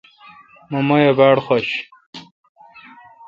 [0.69, 1.69] می ماین باڑ حوش